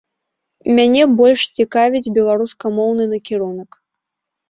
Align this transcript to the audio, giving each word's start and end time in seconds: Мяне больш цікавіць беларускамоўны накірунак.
Мяне 0.79 1.03
больш 1.19 1.45
цікавіць 1.59 2.03
беларускамоўны 2.17 3.03
накірунак. 3.15 3.83